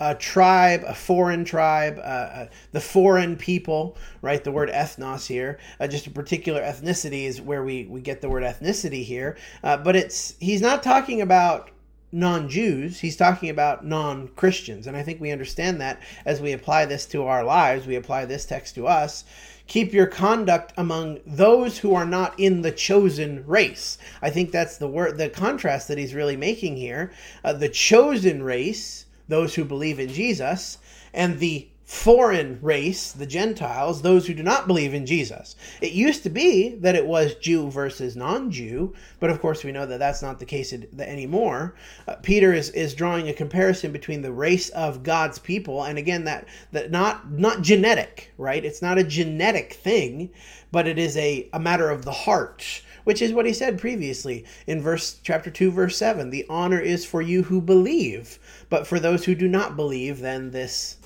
a 0.00 0.14
tribe, 0.14 0.84
a 0.86 0.94
foreign 0.94 1.44
tribe, 1.44 1.98
uh, 1.98 2.00
uh, 2.00 2.48
the 2.70 2.80
foreign 2.80 3.36
people, 3.36 3.96
right? 4.22 4.42
The 4.44 4.52
word 4.52 4.70
ethnos 4.70 5.26
here, 5.26 5.58
uh, 5.80 5.88
just 5.88 6.06
a 6.06 6.10
particular 6.10 6.62
ethnicity 6.62 7.24
is 7.24 7.40
where 7.40 7.64
we, 7.64 7.84
we 7.86 8.00
get 8.00 8.20
the 8.20 8.28
word 8.28 8.44
ethnicity 8.44 9.02
here. 9.02 9.36
Uh, 9.64 9.76
but 9.76 9.96
it's 9.96 10.36
he's 10.38 10.60
not 10.60 10.84
talking 10.84 11.20
about 11.20 11.70
non-Jews, 12.10 13.00
he's 13.00 13.16
talking 13.16 13.50
about 13.50 13.84
non-Christians, 13.84 14.86
and 14.86 14.96
I 14.96 15.02
think 15.02 15.20
we 15.20 15.30
understand 15.30 15.80
that 15.80 16.00
as 16.24 16.40
we 16.40 16.52
apply 16.52 16.86
this 16.86 17.06
to 17.06 17.24
our 17.24 17.44
lives, 17.44 17.86
we 17.86 17.96
apply 17.96 18.24
this 18.24 18.46
text 18.46 18.74
to 18.76 18.86
us 18.86 19.24
keep 19.68 19.92
your 19.92 20.06
conduct 20.06 20.72
among 20.76 21.20
those 21.26 21.78
who 21.78 21.94
are 21.94 22.06
not 22.06 22.34
in 22.40 22.62
the 22.62 22.72
chosen 22.72 23.46
race. 23.46 23.98
I 24.20 24.30
think 24.30 24.50
that's 24.50 24.78
the 24.78 24.88
word, 24.88 25.18
the 25.18 25.28
contrast 25.28 25.88
that 25.88 25.98
he's 25.98 26.14
really 26.14 26.36
making 26.36 26.76
here. 26.76 27.12
Uh, 27.44 27.52
the 27.52 27.68
chosen 27.68 28.42
race, 28.42 29.04
those 29.28 29.54
who 29.54 29.64
believe 29.64 30.00
in 30.00 30.08
Jesus, 30.08 30.78
and 31.12 31.38
the 31.38 31.68
foreign 31.88 32.58
race, 32.60 33.12
the 33.12 33.24
Gentiles, 33.24 34.02
those 34.02 34.26
who 34.26 34.34
do 34.34 34.42
not 34.42 34.66
believe 34.66 34.92
in 34.92 35.06
Jesus. 35.06 35.56
It 35.80 35.92
used 35.92 36.22
to 36.24 36.28
be 36.28 36.74
that 36.80 36.94
it 36.94 37.06
was 37.06 37.36
Jew 37.36 37.70
versus 37.70 38.14
non 38.14 38.50
Jew, 38.50 38.92
but 39.20 39.30
of 39.30 39.40
course 39.40 39.64
we 39.64 39.72
know 39.72 39.86
that 39.86 39.98
that's 39.98 40.20
not 40.20 40.38
the 40.38 40.44
case 40.44 40.74
anymore. 40.98 41.76
Uh, 42.06 42.16
Peter 42.16 42.52
is, 42.52 42.68
is 42.70 42.92
drawing 42.92 43.26
a 43.30 43.32
comparison 43.32 43.90
between 43.90 44.20
the 44.20 44.30
race 44.30 44.68
of 44.68 45.02
God's 45.02 45.38
people, 45.38 45.82
and 45.82 45.96
again, 45.96 46.24
that, 46.24 46.46
that 46.72 46.90
not, 46.90 47.32
not 47.32 47.62
genetic, 47.62 48.34
right? 48.36 48.66
It's 48.66 48.82
not 48.82 48.98
a 48.98 49.02
genetic 49.02 49.72
thing, 49.72 50.28
but 50.70 50.86
it 50.86 50.98
is 50.98 51.16
a, 51.16 51.48
a 51.54 51.58
matter 51.58 51.88
of 51.88 52.04
the 52.04 52.12
heart 52.12 52.82
which 53.04 53.22
is 53.22 53.32
what 53.32 53.46
he 53.46 53.54
said 53.54 53.78
previously 53.78 54.44
in 54.66 54.82
verse 54.82 55.18
chapter 55.22 55.50
2 55.50 55.70
verse 55.70 55.96
7 55.96 56.28
the 56.28 56.44
honor 56.50 56.78
is 56.78 57.06
for 57.06 57.22
you 57.22 57.44
who 57.44 57.58
believe 57.58 58.38
but 58.68 58.86
for 58.86 59.00
those 59.00 59.24
who 59.24 59.34
do 59.34 59.48
not 59.48 59.76
believe 59.76 60.18
then 60.18 60.50
this 60.50 60.97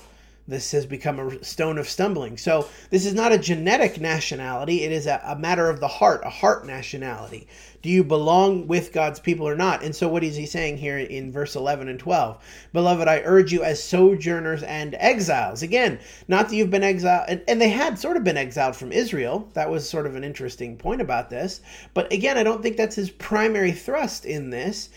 this 0.45 0.73
has 0.73 0.85
become 0.85 1.19
a 1.19 1.43
stone 1.43 1.77
of 1.77 1.87
stumbling. 1.87 2.37
So 2.37 2.67
this 2.89 3.05
is 3.05 3.13
not 3.13 3.31
a 3.31 3.37
genetic 3.37 4.01
nationality, 4.01 4.83
it 4.83 4.91
is 4.91 5.07
a, 5.07 5.21
a, 5.23 5.37
matter 5.37 5.69
of 5.69 5.79
the 5.79 5.87
heart, 5.87 6.21
a 6.25 6.29
heart 6.29 6.65
nationality. 6.65 7.47
Do 7.81 7.89
you 7.89 8.03
belong 8.03 8.67
with 8.67 8.91
God's 8.91 9.21
people 9.21 9.47
or 9.47 9.55
not? 9.55 9.83
And 9.83 9.95
so 9.95 10.09
what 10.09 10.23
is 10.23 10.35
he 10.35 10.45
saying 10.45 10.77
here 10.77 10.97
in 10.97 11.31
verse 11.31 11.55
11 11.55 11.87
and 11.87 11.99
12? 11.99 12.43
Beloved, 12.73 13.07
I 13.07 13.21
urge 13.23 13.53
you 13.53 13.63
as 13.63 13.81
sojourners 13.81 14.63
and 14.63 14.95
exiles. 14.99 15.63
Again, 15.63 15.99
not 16.27 16.49
that 16.49 16.55
you've 16.55 16.69
been 16.69 16.83
exiled, 16.83 17.25
and, 17.29 17.41
and 17.47 17.61
they 17.61 17.69
had 17.69 17.97
sort 17.97 18.17
of 18.17 18.23
been 18.23 18.37
exiled 18.37 18.75
from 18.75 18.91
Israel. 18.91 19.49
That 19.53 19.69
was 19.69 19.89
sort 19.89 20.05
of 20.05 20.15
an 20.15 20.23
interesting 20.25 20.77
point 20.77 21.01
about 21.01 21.29
this. 21.29 21.61
But 21.93 22.11
again, 22.11 22.37
I 22.37 22.43
don't 22.43 22.61
think 22.61 22.75
that's 22.75 22.95
his 22.95 23.09
primary 23.09 23.71
thrust 23.71 24.25
in 24.25 24.49
this. 24.49 24.89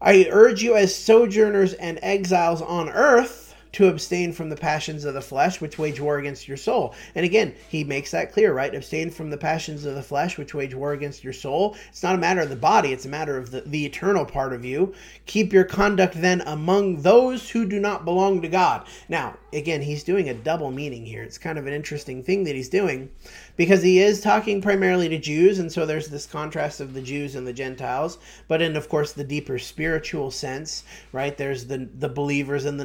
I 0.00 0.26
urge 0.30 0.62
you 0.62 0.76
as 0.76 0.94
sojourners 0.94 1.74
and 1.74 1.98
exiles 2.02 2.62
on 2.62 2.88
earth 2.88 3.49
to 3.72 3.88
abstain 3.88 4.32
from 4.32 4.48
the 4.48 4.56
passions 4.56 5.04
of 5.04 5.14
the 5.14 5.20
flesh, 5.20 5.60
which 5.60 5.78
wage 5.78 6.00
war 6.00 6.18
against 6.18 6.48
your 6.48 6.56
soul. 6.56 6.94
And 7.14 7.24
again, 7.24 7.54
he 7.68 7.84
makes 7.84 8.10
that 8.10 8.32
clear, 8.32 8.52
right? 8.52 8.74
Abstain 8.74 9.10
from 9.10 9.30
the 9.30 9.36
passions 9.36 9.84
of 9.84 9.94
the 9.94 10.02
flesh, 10.02 10.36
which 10.36 10.54
wage 10.54 10.74
war 10.74 10.92
against 10.92 11.22
your 11.22 11.32
soul. 11.32 11.76
It's 11.88 12.02
not 12.02 12.14
a 12.14 12.18
matter 12.18 12.40
of 12.40 12.48
the 12.48 12.56
body, 12.56 12.92
it's 12.92 13.04
a 13.04 13.08
matter 13.08 13.36
of 13.36 13.50
the, 13.50 13.60
the 13.62 13.86
eternal 13.86 14.24
part 14.24 14.52
of 14.52 14.64
you. 14.64 14.94
Keep 15.26 15.52
your 15.52 15.64
conduct 15.64 16.20
then 16.20 16.40
among 16.42 17.02
those 17.02 17.50
who 17.50 17.66
do 17.66 17.78
not 17.78 18.04
belong 18.04 18.42
to 18.42 18.48
God. 18.48 18.86
Now, 19.08 19.36
again, 19.52 19.82
he's 19.82 20.04
doing 20.04 20.28
a 20.28 20.34
double 20.34 20.70
meaning 20.70 21.04
here. 21.04 21.22
It's 21.22 21.38
kind 21.38 21.58
of 21.58 21.66
an 21.66 21.72
interesting 21.72 22.22
thing 22.22 22.44
that 22.44 22.54
he's 22.54 22.68
doing 22.68 23.10
because 23.56 23.82
he 23.82 24.00
is 24.00 24.20
talking 24.20 24.62
primarily 24.62 25.08
to 25.08 25.18
Jews, 25.18 25.58
and 25.58 25.70
so 25.70 25.84
there's 25.84 26.08
this 26.08 26.26
contrast 26.26 26.80
of 26.80 26.94
the 26.94 27.02
Jews 27.02 27.34
and 27.34 27.46
the 27.46 27.52
Gentiles. 27.52 28.18
But 28.48 28.62
in, 28.62 28.76
of 28.76 28.88
course, 28.88 29.12
the 29.12 29.24
deeper 29.24 29.58
spiritual 29.58 30.30
sense, 30.30 30.84
right? 31.12 31.36
There's 31.36 31.66
the 31.66 31.88
the 31.98 32.08
believers 32.08 32.64
and 32.64 32.80
the 32.80 32.84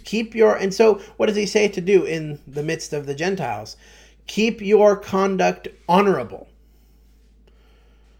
Keep 0.00 0.34
your 0.34 0.56
and 0.56 0.72
so 0.72 1.00
what 1.16 1.26
does 1.26 1.36
he 1.36 1.46
say 1.46 1.68
to 1.68 1.80
do 1.80 2.04
in 2.04 2.40
the 2.46 2.62
midst 2.62 2.92
of 2.92 3.06
the 3.06 3.14
Gentiles? 3.14 3.76
Keep 4.26 4.60
your 4.60 4.96
conduct 4.96 5.68
honorable, 5.88 6.48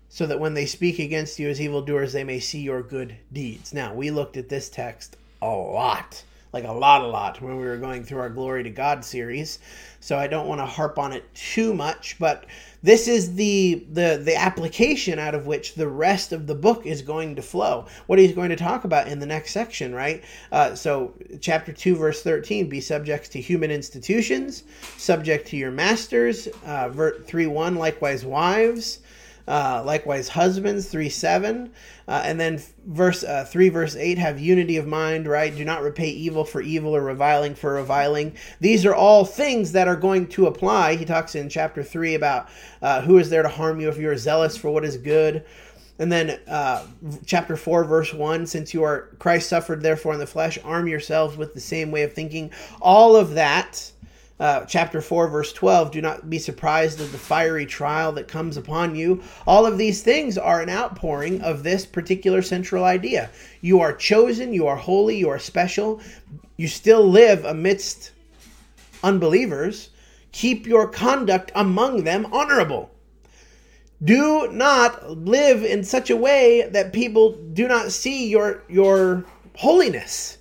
so 0.09 0.27
that 0.27 0.41
when 0.41 0.55
they 0.55 0.67
speak 0.67 0.99
against 0.99 1.39
you 1.39 1.49
as 1.49 1.61
evildoers, 1.61 2.13
they 2.13 2.25
may 2.25 2.41
see 2.41 2.61
your 2.61 2.83
good 2.83 3.17
deeds. 3.33 3.73
Now 3.73 3.95
we 3.95 4.11
looked 4.11 4.37
at 4.37 4.49
this 4.49 4.69
text 4.69 5.17
a 5.41 5.47
lot 5.47 6.25
like 6.53 6.65
a 6.65 6.73
lot, 6.73 7.03
a 7.03 7.07
lot 7.07 7.41
when 7.41 7.57
we 7.57 7.65
were 7.65 7.79
going 7.79 8.05
through 8.05 8.21
our 8.21 8.29
Glory 8.29 8.63
to 8.63 8.71
God 8.71 9.05
series. 9.05 9.59
So 10.01 10.19
I 10.19 10.27
don't 10.27 10.49
want 10.49 10.61
to 10.61 10.67
harp 10.67 10.99
on 10.99 11.13
it 11.13 11.33
too 11.35 11.73
much, 11.73 12.17
but 12.19 12.45
this 12.83 13.07
is 13.07 13.35
the 13.35 13.87
the 13.93 14.21
the 14.23 14.35
application 14.35 15.19
out 15.19 15.35
of 15.35 15.47
which 15.47 15.75
the 15.75 15.89
rest 15.89 16.33
of 16.33 16.47
the 16.49 16.55
book 16.55 16.85
is 16.85 17.01
going 17.01 17.37
to 17.37 17.43
flow. 17.43 17.87
What 18.07 18.19
he's 18.19 18.33
going 18.35 18.51
to 18.51 18.57
talk 18.57 18.85
about 18.85 19.07
in 19.07 19.21
the 19.21 19.27
next 19.27 19.53
section, 19.53 19.95
right? 19.95 20.25
Uh, 20.51 20.75
so 20.75 21.15
chapter 21.41 21.73
two, 21.73 21.95
verse 21.95 22.23
thirteen: 22.23 22.69
Be 22.69 22.81
subject 22.81 23.31
to 23.33 23.41
human 23.41 23.71
institutions, 23.71 24.65
subject 24.97 25.47
to 25.49 25.57
your 25.57 25.71
masters. 25.71 26.49
Uh, 26.67 26.91
three 27.25 27.47
one, 27.47 27.77
likewise 27.77 28.25
wives. 28.25 28.99
Uh, 29.47 29.83
likewise, 29.85 30.29
husbands, 30.29 30.89
3 30.89 31.09
7. 31.09 31.73
Uh, 32.07 32.23
and 32.25 32.39
then 32.39 32.63
verse 32.87 33.25
uh, 33.25 33.45
3, 33.49 33.69
verse 33.69 33.97
8, 33.97 34.19
have 34.19 34.39
unity 34.39 34.77
of 34.77 34.87
mind, 34.87 35.27
right? 35.27 35.55
Do 35.55 35.65
not 35.65 35.83
repay 35.83 36.11
evil 36.11 36.45
for 36.45 36.61
evil 36.61 36.95
or 36.95 37.03
reviling 37.03 37.55
for 37.55 37.75
reviling. 37.75 38.37
These 38.61 38.87
are 38.87 38.95
all 38.95 39.25
things 39.25 39.73
that 39.73 39.89
are 39.89 39.97
going 39.97 40.29
to 40.29 40.47
apply. 40.47 40.97
He 40.97 41.05
talks 41.05 41.35
in 41.35 41.49
chapter 41.49 41.83
3 41.83 42.15
about 42.15 42.49
uh, 42.81 43.03
who 43.03 43.19
is 43.19 43.31
there 43.31 43.43
to 43.43 43.49
harm 43.49 43.81
you 43.81 43.89
if 43.89 43.99
you 43.99 44.09
are 44.11 44.17
zealous 44.17 44.57
for 44.57 44.71
what 44.71 44.85
is 44.85 44.97
good. 44.97 45.45
And 45.99 46.11
then 46.11 46.41
uh, 46.49 46.87
chapter 47.27 47.57
4, 47.57 47.85
verse 47.85 48.13
1 48.13 48.47
since 48.47 48.73
you 48.73 48.83
are 48.83 49.11
Christ 49.19 49.49
suffered, 49.49 49.83
therefore, 49.83 50.15
in 50.15 50.19
the 50.19 50.27
flesh, 50.27 50.59
arm 50.65 50.89
yourselves 50.89 51.37
with 51.37 51.55
the 51.55 51.61
same 51.61 51.91
way 51.91 52.03
of 52.03 52.13
thinking. 52.13 52.51
All 52.81 53.15
of 53.15 53.35
that 53.35 53.93
uh, 54.43 54.65
chapter 54.65 55.01
4, 55.01 55.29
verse 55.29 55.53
12, 55.53 55.93
do 55.93 56.03
not 56.03 56.29
be 56.29 56.37
surprised 56.37 57.01
at 57.01 57.13
the 57.13 57.17
fiery 57.17 57.65
trial 57.65 58.11
that 58.11 58.27
comes 58.27 58.57
upon 58.57 58.97
you. 58.97 59.23
All 59.47 59.65
of 59.65 59.79
these 59.79 60.03
things 60.03 60.37
are 60.37 60.61
an 60.61 60.69
outpouring 60.69 61.41
of 61.43 61.63
this 61.63 61.87
particular 61.87 62.43
central 62.43 62.83
idea. 62.83 63.31
You 63.61 63.79
are 63.79 63.93
chosen, 63.93 64.53
you 64.53 64.67
are 64.67 64.75
holy, 64.75 65.17
you 65.17 65.29
are 65.29 65.39
special. 65.39 66.01
You 66.57 66.67
still 66.67 67.09
live 67.09 67.45
amidst 67.45 68.11
unbelievers. 69.05 69.91
Keep 70.33 70.67
your 70.67 70.89
conduct 70.89 71.53
among 71.55 72.03
them 72.03 72.27
honorable. 72.33 72.91
Do 74.03 74.51
not 74.51 75.19
live 75.19 75.63
in 75.63 75.85
such 75.85 76.11
a 76.11 76.17
way 76.17 76.69
that 76.69 76.93
people 76.93 77.39
do 77.53 77.69
not 77.69 77.93
see 77.93 78.29
your, 78.29 78.65
your 78.69 79.25
holiness. 79.55 80.39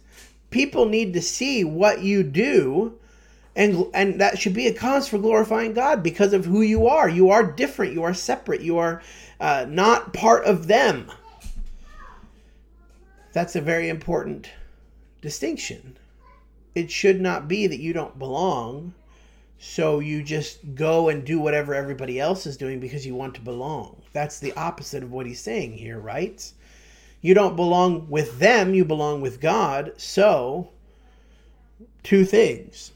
People 0.49 0.87
need 0.87 1.13
to 1.13 1.21
see 1.21 1.63
what 1.63 2.01
you 2.01 2.23
do 2.23 2.97
and 3.55 3.85
and 3.93 4.21
that 4.21 4.39
should 4.39 4.53
be 4.53 4.67
a 4.67 4.73
cause 4.73 5.07
for 5.07 5.17
glorifying 5.17 5.73
God 5.73 6.01
because 6.01 6.33
of 6.33 6.45
who 6.45 6.61
you 6.61 6.87
are. 6.87 7.09
You 7.09 7.29
are 7.31 7.43
different. 7.43 7.93
You 7.93 8.03
are 8.03 8.13
separate. 8.13 8.61
You 8.61 8.77
are 8.77 9.01
uh, 9.39 9.65
not 9.67 10.13
part 10.13 10.45
of 10.45 10.67
them. 10.67 11.11
That's 13.33 13.55
a 13.55 13.61
very 13.61 13.89
important 13.89 14.49
distinction. 15.21 15.97
It 16.75 16.89
should 16.89 17.19
not 17.19 17.47
be 17.47 17.67
that 17.67 17.79
you 17.79 17.93
don't 17.93 18.17
belong, 18.17 18.93
so 19.59 19.99
you 19.99 20.23
just 20.23 20.75
go 20.75 21.09
and 21.09 21.25
do 21.25 21.39
whatever 21.39 21.73
everybody 21.73 22.19
else 22.19 22.45
is 22.45 22.57
doing 22.57 22.79
because 22.79 23.05
you 23.05 23.15
want 23.15 23.35
to 23.35 23.41
belong. 23.41 24.01
That's 24.13 24.39
the 24.39 24.53
opposite 24.53 25.03
of 25.03 25.11
what 25.11 25.25
he's 25.25 25.41
saying 25.41 25.73
here, 25.77 25.99
right? 25.99 26.49
You 27.21 27.33
don't 27.33 27.55
belong 27.55 28.09
with 28.09 28.39
them, 28.39 28.73
you 28.73 28.85
belong 28.85 29.21
with 29.21 29.41
God. 29.41 29.93
So, 29.97 30.69
two 32.03 32.25
things 32.25 32.91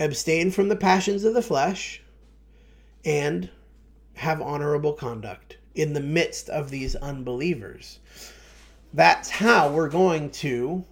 abstain 0.00 0.50
from 0.50 0.68
the 0.68 0.76
passions 0.76 1.22
of 1.22 1.34
the 1.34 1.42
flesh, 1.42 2.02
and 3.04 3.50
have 4.14 4.42
honorable 4.42 4.92
conduct 4.92 5.58
in 5.74 5.92
the 5.92 6.00
midst 6.00 6.48
of 6.48 6.70
these 6.70 6.96
unbelievers. 6.96 8.00
That's 8.92 9.30
how 9.30 9.70
we're 9.70 9.88
going 9.88 10.30
to, 10.30 10.84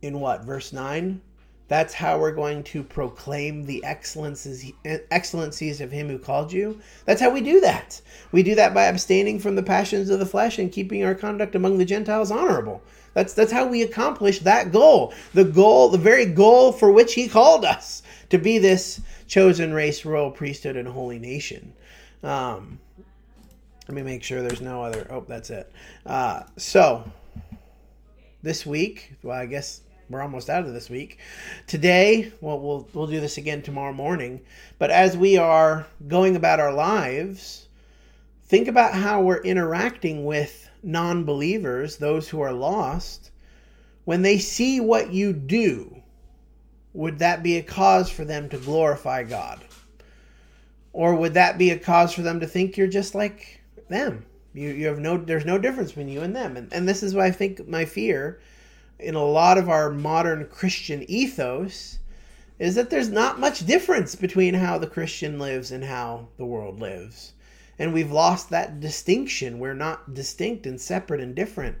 in 0.00 0.20
what, 0.20 0.44
verse 0.44 0.72
9? 0.72 1.20
That's 1.68 1.94
how 1.94 2.18
we're 2.18 2.34
going 2.34 2.62
to 2.64 2.82
proclaim 2.82 3.66
the 3.66 3.84
excellencies, 3.84 4.72
excellencies 4.84 5.80
of 5.80 5.90
Him 5.90 6.08
who 6.08 6.18
called 6.18 6.52
you. 6.52 6.80
That's 7.04 7.20
how 7.20 7.30
we 7.30 7.40
do 7.40 7.60
that. 7.60 8.00
We 8.30 8.42
do 8.42 8.54
that 8.54 8.72
by 8.72 8.84
abstaining 8.84 9.40
from 9.40 9.56
the 9.56 9.62
passions 9.62 10.08
of 10.08 10.20
the 10.20 10.26
flesh 10.26 10.58
and 10.58 10.70
keeping 10.70 11.04
our 11.04 11.14
conduct 11.14 11.56
among 11.56 11.78
the 11.78 11.84
Gentiles 11.84 12.30
honorable. 12.30 12.82
That's 13.16 13.32
that's 13.32 13.50
how 13.50 13.66
we 13.66 13.80
accomplish 13.80 14.40
that 14.40 14.72
goal. 14.72 15.14
The 15.32 15.44
goal, 15.44 15.88
the 15.88 15.96
very 15.96 16.26
goal 16.26 16.70
for 16.70 16.92
which 16.92 17.14
He 17.14 17.28
called 17.28 17.64
us 17.64 18.02
to 18.28 18.36
be 18.36 18.58
this 18.58 19.00
chosen 19.26 19.72
race, 19.72 20.04
royal 20.04 20.30
priesthood, 20.30 20.76
and 20.76 20.86
holy 20.86 21.18
nation. 21.18 21.72
Um, 22.22 22.78
let 23.88 23.94
me 23.94 24.02
make 24.02 24.22
sure 24.22 24.42
there's 24.42 24.60
no 24.60 24.82
other. 24.82 25.06
Oh, 25.08 25.24
that's 25.26 25.48
it. 25.48 25.72
Uh, 26.04 26.42
so 26.58 27.10
this 28.42 28.66
week, 28.66 29.14
well, 29.22 29.38
I 29.38 29.46
guess 29.46 29.80
we're 30.10 30.20
almost 30.20 30.50
out 30.50 30.66
of 30.66 30.74
this 30.74 30.90
week. 30.90 31.18
Today, 31.66 32.30
well, 32.42 32.60
we'll 32.60 32.86
we'll 32.92 33.06
do 33.06 33.18
this 33.18 33.38
again 33.38 33.62
tomorrow 33.62 33.94
morning. 33.94 34.42
But 34.78 34.90
as 34.90 35.16
we 35.16 35.38
are 35.38 35.86
going 36.06 36.36
about 36.36 36.60
our 36.60 36.74
lives, 36.74 37.66
think 38.44 38.68
about 38.68 38.92
how 38.92 39.22
we're 39.22 39.40
interacting 39.40 40.26
with 40.26 40.65
non-believers, 40.86 41.96
those 41.96 42.28
who 42.28 42.40
are 42.40 42.52
lost, 42.52 43.30
when 44.04 44.22
they 44.22 44.38
see 44.38 44.80
what 44.80 45.12
you 45.12 45.32
do 45.32 46.02
would 46.96 47.18
that 47.18 47.42
be 47.42 47.58
a 47.58 47.62
cause 47.62 48.08
for 48.08 48.24
them 48.24 48.48
to 48.48 48.56
glorify 48.56 49.22
God? 49.22 49.60
Or 50.94 51.14
would 51.14 51.34
that 51.34 51.58
be 51.58 51.70
a 51.70 51.78
cause 51.78 52.14
for 52.14 52.22
them 52.22 52.40
to 52.40 52.46
think 52.46 52.76
you're 52.76 52.86
just 52.86 53.14
like 53.14 53.60
them? 53.88 54.24
You, 54.54 54.70
you 54.70 54.86
have 54.86 54.98
no 54.98 55.18
there's 55.18 55.44
no 55.44 55.58
difference 55.58 55.90
between 55.90 56.08
you 56.08 56.22
and 56.22 56.34
them. 56.34 56.56
And, 56.56 56.72
and 56.72 56.88
this 56.88 57.02
is 57.02 57.14
why 57.14 57.26
I 57.26 57.30
think 57.30 57.68
my 57.68 57.84
fear 57.84 58.40
in 58.98 59.14
a 59.14 59.22
lot 59.22 59.58
of 59.58 59.68
our 59.68 59.90
modern 59.90 60.46
Christian 60.46 61.04
ethos 61.10 61.98
is 62.58 62.74
that 62.76 62.88
there's 62.88 63.10
not 63.10 63.38
much 63.38 63.66
difference 63.66 64.14
between 64.14 64.54
how 64.54 64.78
the 64.78 64.86
Christian 64.86 65.38
lives 65.38 65.70
and 65.70 65.84
how 65.84 66.28
the 66.38 66.46
world 66.46 66.80
lives. 66.80 67.34
And 67.78 67.92
we've 67.92 68.12
lost 68.12 68.50
that 68.50 68.80
distinction. 68.80 69.58
We're 69.58 69.74
not 69.74 70.14
distinct 70.14 70.66
and 70.66 70.80
separate 70.80 71.20
and 71.20 71.34
different. 71.34 71.76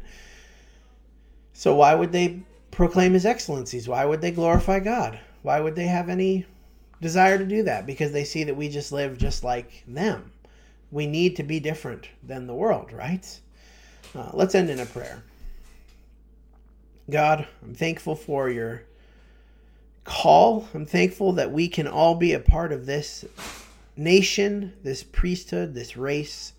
So 1.52 1.74
why 1.74 1.94
would 1.94 2.12
they 2.12 2.42
proclaim 2.76 3.14
his 3.14 3.24
excellencies. 3.24 3.88
Why 3.88 4.04
would 4.04 4.20
they 4.20 4.30
glorify 4.30 4.80
God? 4.80 5.18
Why 5.42 5.60
would 5.60 5.74
they 5.74 5.86
have 5.86 6.10
any 6.10 6.44
desire 7.00 7.38
to 7.38 7.46
do 7.46 7.62
that? 7.62 7.86
Because 7.86 8.12
they 8.12 8.24
see 8.24 8.44
that 8.44 8.56
we 8.56 8.68
just 8.68 8.92
live 8.92 9.16
just 9.16 9.42
like 9.42 9.82
them. 9.88 10.30
We 10.90 11.06
need 11.06 11.36
to 11.36 11.42
be 11.42 11.58
different 11.58 12.10
than 12.22 12.46
the 12.46 12.54
world, 12.54 12.92
right? 12.92 13.40
Uh, 14.14 14.30
let's 14.34 14.54
end 14.54 14.68
in 14.68 14.78
a 14.78 14.86
prayer. 14.86 15.22
God, 17.08 17.46
I'm 17.62 17.74
thankful 17.74 18.14
for 18.14 18.50
your 18.50 18.82
call. 20.04 20.68
I'm 20.74 20.86
thankful 20.86 21.32
that 21.32 21.52
we 21.52 21.68
can 21.68 21.88
all 21.88 22.14
be 22.14 22.34
a 22.34 22.40
part 22.40 22.72
of 22.72 22.84
this 22.84 23.24
nation, 23.96 24.72
this 24.82 25.02
priesthood, 25.02 25.74
this 25.74 25.96
race. 25.96 26.52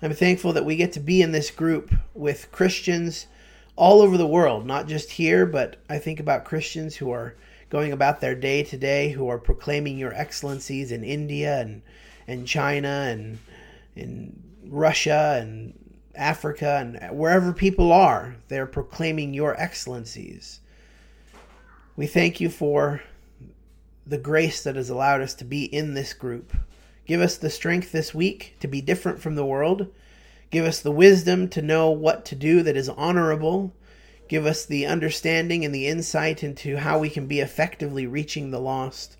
I'm 0.00 0.14
thankful 0.14 0.52
that 0.54 0.64
we 0.64 0.76
get 0.76 0.92
to 0.92 1.00
be 1.00 1.22
in 1.22 1.32
this 1.32 1.50
group 1.50 1.94
with 2.14 2.50
Christians 2.50 3.26
all 3.76 4.02
over 4.02 4.16
the 4.16 4.26
world, 4.26 4.66
not 4.66 4.88
just 4.88 5.12
here, 5.12 5.46
but 5.46 5.76
I 5.88 5.98
think 5.98 6.18
about 6.18 6.44
Christians 6.44 6.96
who 6.96 7.10
are 7.12 7.36
going 7.70 7.92
about 7.92 8.20
their 8.20 8.34
day 8.34 8.62
to 8.64 8.76
day, 8.76 9.10
who 9.10 9.28
are 9.28 9.38
proclaiming 9.38 9.96
your 9.96 10.12
excellencies 10.12 10.92
in 10.92 11.04
India 11.04 11.60
and 11.60 11.82
and 12.26 12.46
China 12.46 13.06
and 13.08 13.38
in 13.96 14.42
Russia 14.66 15.38
and 15.40 15.74
Africa 16.14 16.78
and 16.80 17.16
wherever 17.16 17.52
people 17.52 17.92
are, 17.92 18.36
they're 18.48 18.66
proclaiming 18.66 19.34
your 19.34 19.58
excellencies. 19.60 20.60
We 21.96 22.06
thank 22.06 22.40
you 22.40 22.48
for 22.48 23.02
the 24.06 24.18
grace 24.18 24.62
that 24.62 24.76
has 24.76 24.90
allowed 24.90 25.20
us 25.20 25.34
to 25.34 25.44
be 25.44 25.64
in 25.64 25.94
this 25.94 26.12
group. 26.12 26.56
Give 27.06 27.20
us 27.20 27.36
the 27.36 27.50
strength 27.50 27.92
this 27.92 28.14
week 28.14 28.56
to 28.60 28.68
be 28.68 28.80
different 28.80 29.20
from 29.20 29.34
the 29.34 29.44
world 29.44 29.88
Give 30.52 30.66
us 30.66 30.80
the 30.80 30.92
wisdom 30.92 31.48
to 31.48 31.62
know 31.62 31.90
what 31.90 32.26
to 32.26 32.36
do 32.36 32.62
that 32.62 32.76
is 32.76 32.90
honorable. 32.90 33.72
Give 34.28 34.44
us 34.44 34.66
the 34.66 34.84
understanding 34.84 35.64
and 35.64 35.74
the 35.74 35.88
insight 35.88 36.44
into 36.44 36.76
how 36.76 36.98
we 36.98 37.08
can 37.08 37.26
be 37.26 37.40
effectively 37.40 38.06
reaching 38.06 38.50
the 38.50 38.60
lost. 38.60 39.16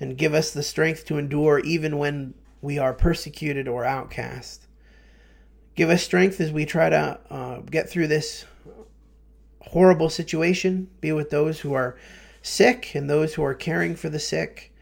And 0.00 0.18
give 0.18 0.34
us 0.34 0.50
the 0.50 0.64
strength 0.64 1.04
to 1.06 1.18
endure 1.18 1.60
even 1.60 1.98
when 1.98 2.34
we 2.60 2.80
are 2.80 2.92
persecuted 2.92 3.68
or 3.68 3.84
outcast. 3.84 4.66
Give 5.76 5.88
us 5.88 6.02
strength 6.02 6.40
as 6.40 6.50
we 6.50 6.66
try 6.66 6.90
to 6.90 7.20
uh, 7.30 7.60
get 7.60 7.88
through 7.88 8.08
this 8.08 8.44
horrible 9.60 10.10
situation. 10.10 10.90
Be 11.00 11.12
with 11.12 11.30
those 11.30 11.60
who 11.60 11.74
are 11.74 11.96
sick 12.42 12.94
and 12.94 13.08
those 13.08 13.34
who 13.34 13.42
are 13.42 13.54
caring 13.54 13.96
for 13.96 14.08
the 14.08 14.18
sick. 14.18 14.72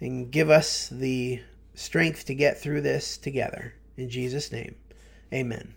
And 0.00 0.30
give 0.32 0.50
us 0.50 0.88
the 0.88 1.40
strength 1.74 2.26
to 2.26 2.34
get 2.34 2.60
through 2.60 2.80
this 2.80 3.16
together. 3.16 3.74
In 3.96 4.10
Jesus' 4.10 4.50
name, 4.50 4.74
amen. 5.32 5.74